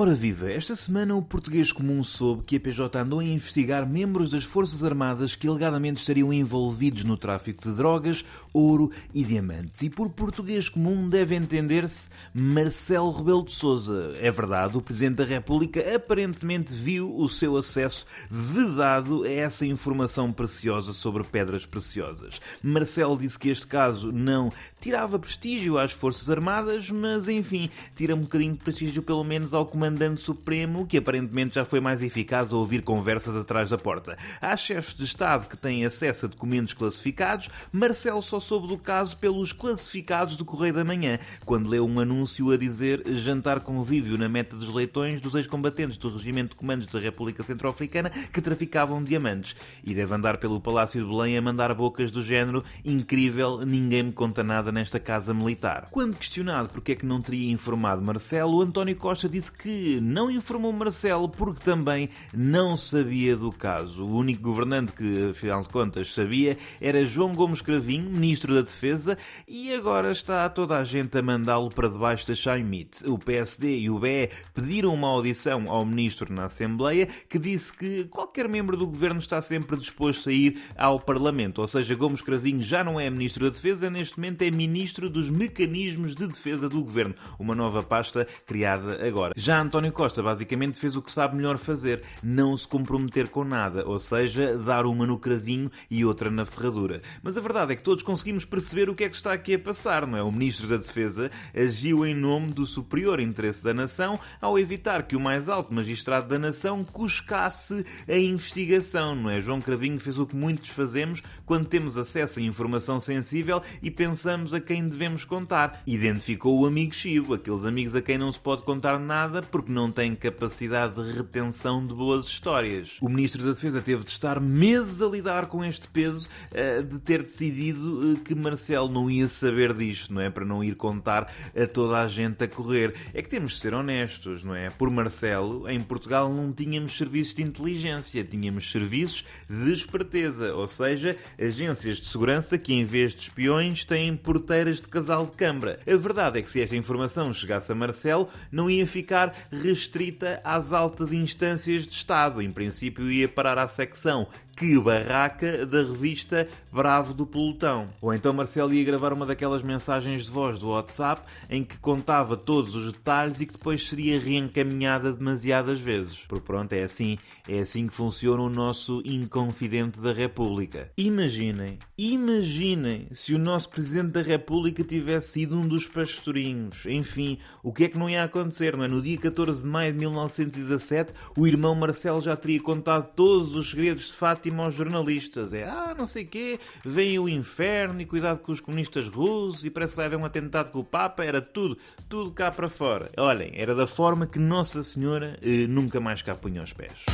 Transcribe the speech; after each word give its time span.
Ora 0.00 0.14
viva, 0.14 0.50
esta 0.50 0.74
semana 0.74 1.14
o 1.14 1.20
português 1.20 1.72
comum 1.72 2.02
soube 2.02 2.42
que 2.44 2.56
a 2.56 2.60
PJ 2.60 2.98
andou 2.98 3.18
a 3.18 3.24
investigar 3.24 3.86
membros 3.86 4.30
das 4.30 4.44
Forças 4.44 4.82
Armadas 4.82 5.36
que 5.36 5.46
alegadamente 5.46 6.00
estariam 6.00 6.32
envolvidos 6.32 7.04
no 7.04 7.18
tráfico 7.18 7.68
de 7.68 7.76
drogas, 7.76 8.24
ouro 8.50 8.90
e 9.12 9.22
diamantes. 9.22 9.82
E 9.82 9.90
por 9.90 10.08
português 10.08 10.70
comum 10.70 11.06
deve 11.06 11.34
entender-se 11.34 12.08
Marcelo 12.32 13.10
Rebelo 13.10 13.44
de 13.44 13.52
Sousa. 13.52 14.14
É 14.18 14.30
verdade, 14.30 14.78
o 14.78 14.80
Presidente 14.80 15.16
da 15.16 15.24
República 15.26 15.94
aparentemente 15.94 16.72
viu 16.72 17.14
o 17.14 17.28
seu 17.28 17.58
acesso 17.58 18.06
vedado 18.30 19.24
a 19.24 19.28
essa 19.28 19.66
informação 19.66 20.32
preciosa 20.32 20.94
sobre 20.94 21.24
pedras 21.24 21.66
preciosas. 21.66 22.40
Marcelo 22.62 23.18
disse 23.18 23.38
que 23.38 23.50
este 23.50 23.66
caso 23.66 24.10
não 24.10 24.50
tirava 24.80 25.18
prestígio 25.18 25.76
às 25.76 25.92
Forças 25.92 26.30
Armadas, 26.30 26.88
mas 26.88 27.28
enfim, 27.28 27.68
tira 27.94 28.14
um 28.14 28.22
bocadinho 28.22 28.54
de 28.54 28.60
prestígio 28.60 29.02
pelo 29.02 29.22
menos 29.22 29.52
ao 29.52 29.66
comandante 29.66 29.89
Comandante 29.90 30.20
Supremo, 30.20 30.86
que 30.86 30.98
aparentemente 30.98 31.56
já 31.56 31.64
foi 31.64 31.80
mais 31.80 32.00
eficaz 32.00 32.52
a 32.52 32.56
ouvir 32.56 32.80
conversas 32.82 33.34
atrás 33.34 33.70
da 33.70 33.76
porta. 33.76 34.16
Há 34.40 34.56
chefes 34.56 34.94
de 34.94 35.02
Estado 35.02 35.48
que 35.48 35.56
têm 35.56 35.84
acesso 35.84 36.26
a 36.26 36.28
documentos 36.28 36.74
classificados. 36.74 37.48
Marcelo 37.72 38.22
só 38.22 38.38
soube 38.38 38.68
do 38.68 38.78
caso 38.78 39.16
pelos 39.16 39.52
classificados 39.52 40.36
do 40.36 40.44
Correio 40.44 40.74
da 40.74 40.84
Manhã, 40.84 41.18
quando 41.44 41.68
leu 41.68 41.84
um 41.84 41.98
anúncio 41.98 42.52
a 42.52 42.56
dizer 42.56 43.02
jantar 43.16 43.58
convívio 43.60 44.16
na 44.16 44.28
meta 44.28 44.54
dos 44.54 44.72
leitões 44.72 45.20
dos 45.20 45.34
ex-combatentes 45.34 45.98
do 45.98 46.08
Regimento 46.08 46.50
de 46.50 46.56
Comandos 46.56 46.86
da 46.86 47.00
República 47.00 47.42
Centro-Africana 47.42 48.10
que 48.10 48.40
traficavam 48.40 49.02
diamantes. 49.02 49.56
E 49.82 49.92
deve 49.92 50.14
andar 50.14 50.38
pelo 50.38 50.60
Palácio 50.60 51.02
de 51.02 51.10
Belém 51.10 51.36
a 51.36 51.42
mandar 51.42 51.74
bocas 51.74 52.12
do 52.12 52.22
género 52.22 52.62
incrível, 52.84 53.66
ninguém 53.66 54.04
me 54.04 54.12
conta 54.12 54.44
nada 54.44 54.70
nesta 54.70 55.00
casa 55.00 55.34
militar. 55.34 55.88
Quando 55.90 56.16
questionado 56.16 56.68
porque 56.68 56.92
é 56.92 56.94
que 56.94 57.04
não 57.04 57.20
teria 57.20 57.50
informado 57.50 58.00
Marcelo, 58.00 58.62
António 58.62 58.94
Costa 58.94 59.28
disse 59.28 59.50
que 59.50 59.79
não 60.00 60.30
informou 60.30 60.72
Marcelo 60.72 61.28
porque 61.28 61.64
também 61.64 62.08
não 62.34 62.76
sabia 62.76 63.36
do 63.36 63.50
caso. 63.50 64.04
O 64.04 64.16
único 64.16 64.42
governante 64.42 64.92
que, 64.92 65.30
afinal 65.30 65.62
de 65.62 65.68
contas, 65.68 66.12
sabia 66.12 66.56
era 66.80 67.04
João 67.04 67.34
Gomes 67.34 67.62
Cravinho, 67.62 68.10
Ministro 68.10 68.54
da 68.54 68.62
Defesa, 68.62 69.16
e 69.46 69.72
agora 69.72 70.10
está 70.10 70.48
toda 70.48 70.76
a 70.76 70.84
gente 70.84 71.16
a 71.16 71.22
mandá-lo 71.22 71.70
para 71.70 71.88
debaixo 71.88 72.26
da 72.28 72.34
Chaimite. 72.34 73.08
O 73.08 73.18
PSD 73.18 73.78
e 73.80 73.90
o 73.90 73.98
BE 73.98 74.30
pediram 74.54 74.92
uma 74.94 75.08
audição 75.08 75.64
ao 75.68 75.84
Ministro 75.84 76.32
na 76.32 76.44
Assembleia 76.44 77.06
que 77.28 77.38
disse 77.38 77.72
que 77.72 78.04
qualquer 78.04 78.48
membro 78.48 78.76
do 78.76 78.86
governo 78.86 79.20
está 79.20 79.40
sempre 79.40 79.76
disposto 79.76 80.28
a 80.28 80.32
ir 80.32 80.60
ao 80.76 80.98
Parlamento. 80.98 81.60
Ou 81.60 81.68
seja, 81.68 81.94
Gomes 81.94 82.22
Cravinho 82.22 82.62
já 82.62 82.82
não 82.84 82.98
é 82.98 83.08
Ministro 83.08 83.44
da 83.44 83.50
Defesa, 83.50 83.90
neste 83.90 84.18
momento 84.18 84.42
é 84.42 84.50
Ministro 84.50 85.08
dos 85.08 85.30
Mecanismos 85.30 86.14
de 86.14 86.26
Defesa 86.26 86.68
do 86.68 86.82
Governo. 86.82 87.14
Uma 87.38 87.54
nova 87.54 87.82
pasta 87.82 88.26
criada 88.46 89.06
agora. 89.06 89.32
Já 89.36 89.60
António 89.70 89.92
Costa 89.92 90.20
basicamente 90.20 90.80
fez 90.80 90.96
o 90.96 91.02
que 91.02 91.12
sabe 91.12 91.36
melhor 91.36 91.56
fazer, 91.56 92.02
não 92.20 92.56
se 92.56 92.66
comprometer 92.66 93.28
com 93.28 93.44
nada, 93.44 93.86
ou 93.86 94.00
seja, 94.00 94.58
dar 94.58 94.84
uma 94.84 95.06
no 95.06 95.16
cravinho 95.16 95.70
e 95.88 96.04
outra 96.04 96.28
na 96.28 96.44
ferradura. 96.44 97.00
Mas 97.22 97.38
a 97.38 97.40
verdade 97.40 97.72
é 97.72 97.76
que 97.76 97.82
todos 97.84 98.02
conseguimos 98.02 98.44
perceber 98.44 98.90
o 98.90 98.96
que 98.96 99.04
é 99.04 99.08
que 99.08 99.14
está 99.14 99.32
aqui 99.32 99.54
a 99.54 99.58
passar, 99.60 100.08
não 100.08 100.18
é? 100.18 100.22
O 100.24 100.32
Ministro 100.32 100.66
da 100.66 100.76
Defesa 100.76 101.30
agiu 101.54 102.04
em 102.04 102.16
nome 102.16 102.52
do 102.52 102.66
superior 102.66 103.20
interesse 103.20 103.62
da 103.62 103.72
nação 103.72 104.18
ao 104.40 104.58
evitar 104.58 105.04
que 105.04 105.14
o 105.14 105.20
mais 105.20 105.48
alto 105.48 105.72
magistrado 105.72 106.26
da 106.26 106.36
nação 106.36 106.82
cuscasse 106.82 107.86
a 108.08 108.16
investigação, 108.16 109.14
não 109.14 109.30
é? 109.30 109.40
João 109.40 109.60
Cravinho 109.60 110.00
fez 110.00 110.18
o 110.18 110.26
que 110.26 110.34
muitos 110.34 110.70
fazemos 110.70 111.22
quando 111.46 111.66
temos 111.66 111.96
acesso 111.96 112.40
a 112.40 112.42
informação 112.42 112.98
sensível 112.98 113.62
e 113.80 113.88
pensamos 113.88 114.52
a 114.52 114.58
quem 114.58 114.88
devemos 114.88 115.24
contar. 115.24 115.80
Identificou 115.86 116.58
o 116.58 116.66
amigo 116.66 116.92
Chivo, 116.92 117.34
aqueles 117.34 117.64
amigos 117.64 117.94
a 117.94 118.02
quem 118.02 118.18
não 118.18 118.32
se 118.32 118.40
pode 118.40 118.64
contar 118.64 118.98
nada 118.98 119.40
porque 119.50 119.72
não 119.72 119.90
tem 119.90 120.14
capacidade 120.14 121.02
de 121.02 121.12
retenção 121.12 121.86
de 121.86 121.92
boas 121.92 122.26
histórias. 122.26 122.96
O 123.00 123.08
Ministro 123.08 123.42
da 123.44 123.52
Defesa 123.52 123.82
teve 123.82 124.04
de 124.04 124.10
estar 124.10 124.40
meses 124.40 125.02
a 125.02 125.06
lidar 125.06 125.46
com 125.46 125.64
este 125.64 125.88
peso 125.88 126.28
uh, 126.52 126.82
de 126.82 126.98
ter 126.98 127.22
decidido 127.22 128.12
uh, 128.12 128.16
que 128.20 128.34
Marcelo 128.34 128.88
não 128.88 129.10
ia 129.10 129.28
saber 129.28 129.74
disto, 129.74 130.14
não 130.14 130.20
é? 130.20 130.30
Para 130.30 130.44
não 130.44 130.62
ir 130.62 130.74
contar 130.74 131.32
a 131.56 131.66
toda 131.66 131.98
a 131.98 132.08
gente 132.08 132.44
a 132.44 132.48
correr. 132.48 132.94
É 133.12 133.22
que 133.22 133.28
temos 133.28 133.52
de 133.52 133.58
ser 133.58 133.74
honestos, 133.74 134.44
não 134.44 134.54
é? 134.54 134.70
Por 134.70 134.90
Marcelo, 134.90 135.68
em 135.68 135.80
Portugal 135.80 136.32
não 136.32 136.52
tínhamos 136.52 136.96
serviços 136.96 137.34
de 137.34 137.42
inteligência, 137.42 138.22
tínhamos 138.24 138.70
serviços 138.70 139.24
de 139.48 139.72
esperteza, 139.72 140.54
ou 140.54 140.68
seja, 140.68 141.16
agências 141.38 141.96
de 141.96 142.06
segurança 142.06 142.56
que 142.56 142.72
em 142.72 142.84
vez 142.84 143.14
de 143.14 143.22
espiões 143.22 143.84
têm 143.84 144.16
porteiras 144.16 144.80
de 144.80 144.88
casal 144.88 145.26
de 145.26 145.32
câmara. 145.32 145.80
A 145.86 145.96
verdade 145.96 146.38
é 146.38 146.42
que 146.42 146.50
se 146.50 146.60
esta 146.60 146.76
informação 146.76 147.32
chegasse 147.32 147.72
a 147.72 147.74
Marcelo, 147.74 148.28
não 148.52 148.70
ia 148.70 148.86
ficar 148.86 149.34
restrita 149.50 150.40
às 150.44 150.72
altas 150.72 151.12
instâncias 151.12 151.86
de 151.86 151.94
Estado. 151.94 152.42
Em 152.42 152.50
princípio, 152.50 153.10
ia 153.10 153.28
parar 153.28 153.58
à 153.58 153.68
secção 153.68 154.26
que 154.60 154.78
barraca 154.78 155.64
da 155.64 155.78
revista 155.78 156.46
Bravo 156.70 157.14
do 157.14 157.24
Pelotão. 157.24 157.88
Ou 157.98 158.12
então 158.12 158.30
Marcelo 158.30 158.74
ia 158.74 158.84
gravar 158.84 159.10
uma 159.10 159.24
daquelas 159.24 159.62
mensagens 159.62 160.26
de 160.26 160.30
voz 160.30 160.60
do 160.60 160.68
WhatsApp 160.68 161.22
em 161.48 161.64
que 161.64 161.78
contava 161.78 162.36
todos 162.36 162.74
os 162.74 162.92
detalhes 162.92 163.40
e 163.40 163.46
que 163.46 163.54
depois 163.54 163.88
seria 163.88 164.20
reencaminhada 164.20 165.14
demasiadas 165.14 165.80
vezes. 165.80 166.26
Por 166.28 166.42
pronto, 166.42 166.74
é 166.74 166.82
assim, 166.82 167.18
é 167.48 167.60
assim 167.60 167.86
que 167.86 167.94
funciona 167.94 168.42
o 168.42 168.50
nosso 168.50 169.00
inconfidente 169.02 169.98
da 169.98 170.12
República. 170.12 170.92
Imaginem, 170.94 171.78
imaginem 171.96 173.08
se 173.12 173.34
o 173.34 173.38
nosso 173.38 173.70
Presidente 173.70 174.10
da 174.10 174.20
República 174.20 174.84
tivesse 174.84 175.32
sido 175.32 175.56
um 175.56 175.66
dos 175.66 175.86
pastorinhos. 175.86 176.84
Enfim, 176.84 177.38
o 177.62 177.72
que 177.72 177.84
é 177.84 177.88
que 177.88 177.98
não 177.98 178.10
ia 178.10 178.24
acontecer, 178.24 178.76
não 178.76 178.84
é? 178.84 178.88
No 178.88 179.00
dia 179.00 179.16
14 179.16 179.62
de 179.62 179.68
maio 179.68 179.94
de 179.94 180.00
1917, 180.00 181.14
o 181.34 181.46
irmão 181.46 181.74
Marcelo 181.74 182.20
já 182.20 182.36
teria 182.36 182.60
contado 182.60 183.14
todos 183.16 183.54
os 183.54 183.70
segredos 183.70 184.08
de 184.08 184.12
Fátima 184.12 184.49
aos 184.58 184.74
jornalistas. 184.74 185.52
É, 185.52 185.64
ah, 185.64 185.94
não 185.96 186.06
sei 186.06 186.24
quê, 186.24 186.58
vem 186.84 187.18
o 187.18 187.28
inferno 187.28 188.00
e 188.00 188.06
cuidado 188.06 188.40
com 188.40 188.52
os 188.52 188.60
comunistas 188.60 189.08
russos 189.08 189.64
e 189.64 189.70
parece 189.70 189.92
que 189.92 189.96
vai 189.98 190.06
haver 190.06 190.18
um 190.18 190.24
atentado 190.24 190.70
com 190.70 190.80
o 190.80 190.84
Papa. 190.84 191.24
Era 191.24 191.40
tudo, 191.40 191.78
tudo 192.08 192.32
cá 192.32 192.50
para 192.50 192.68
fora. 192.68 193.10
Olhem, 193.16 193.52
era 193.54 193.74
da 193.74 193.86
forma 193.86 194.26
que 194.26 194.38
Nossa 194.38 194.82
Senhora 194.82 195.38
eh, 195.42 195.66
nunca 195.68 196.00
mais 196.00 196.22
cá 196.22 196.34
punha 196.34 196.62
os 196.62 196.72
pés. 196.72 197.04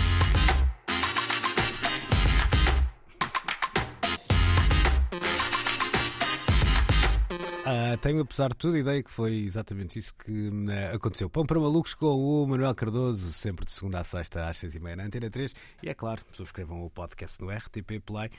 Uh, 7.67 7.99
tenho, 7.99 8.21
apesar 8.21 8.51
de 8.51 8.57
tudo, 8.57 8.77
a 8.77 8.79
ideia 8.79 9.03
que 9.03 9.11
foi 9.11 9.39
exatamente 9.39 9.99
isso 9.99 10.15
que 10.15 10.51
uh, 10.51 10.95
aconteceu. 10.95 11.29
Pão 11.29 11.45
para 11.45 11.59
malucos 11.59 11.95
com 11.95 12.07
o 12.07 12.47
Manuel 12.47 12.73
Cardoso, 12.77 13.33
sempre 13.33 13.65
de 13.65 13.73
segunda 13.73 13.99
a 13.99 14.05
sexta 14.05 14.49
às 14.49 14.57
seis 14.57 14.77
e 14.77 14.79
meia 14.79 14.95
na 14.95 15.03
Antena 15.03 15.29
3. 15.29 15.53
E 15.83 15.89
é 15.89 15.95
claro, 15.95 16.23
subscrevam 16.31 16.85
o 16.85 16.89
podcast 16.89 17.43
no 17.43 17.51
RTP 17.51 18.01
Play 18.07 18.31